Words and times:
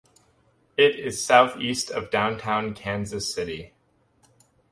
It 0.77 0.95
is 0.95 1.23
southeast 1.23 1.91
of 1.91 2.09
downtown 2.09 2.73
Kansas 2.73 3.31
City. 3.31 3.75